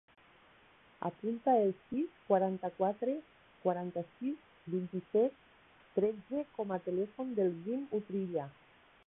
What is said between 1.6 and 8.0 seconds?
el sis, quaranta-quatre, quaranta-sis, vint-i-set, tretze com a telèfon del Guim